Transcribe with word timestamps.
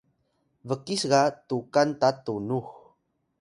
bkis 0.67 1.01
ga 1.11 1.21
tukan 1.49 1.89
ta 1.99 2.09
tunux 2.25 2.67